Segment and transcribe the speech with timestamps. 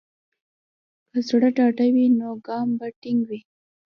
[1.09, 3.39] که زړه ډاډه وي، نو ګام به ټینګ وي.